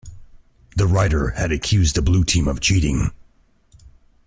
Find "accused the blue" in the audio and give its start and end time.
1.51-2.23